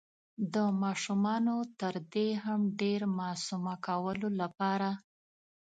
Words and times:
د 0.53 0.55
ماشومانو 0.83 1.57
تر 1.79 1.95
دې 2.13 2.29
هم 2.43 2.61
ډير 2.81 3.01
معصومه 3.19 3.75
کولو 3.87 4.29
لپاره 4.41 4.89